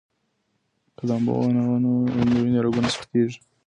[0.95, 3.39] که لامبو ونه ووهئ، د وینې رګونه سختېږي.